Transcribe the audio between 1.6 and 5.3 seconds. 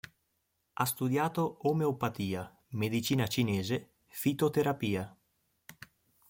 omeopatia, medicina cinese, fitoterapia.